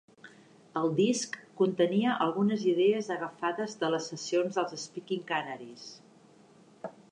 El 0.79 0.87
disc 0.99 1.35
contenia 1.59 2.15
algunes 2.25 2.63
idees 2.71 3.11
agafades 3.17 3.77
de 3.83 3.93
les 3.97 4.09
sessions 4.13 4.59
dels 4.61 4.75
Speaking 4.87 5.25
Canaries. 5.35 5.87